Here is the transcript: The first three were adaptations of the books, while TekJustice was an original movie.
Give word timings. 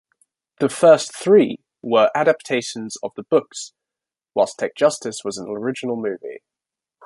The 0.59 0.67
first 0.67 1.15
three 1.15 1.59
were 1.83 2.09
adaptations 2.15 2.97
of 3.03 3.11
the 3.15 3.21
books, 3.21 3.73
while 4.33 4.47
TekJustice 4.47 5.23
was 5.23 5.37
an 5.37 5.47
original 5.47 5.95
movie. 5.95 6.39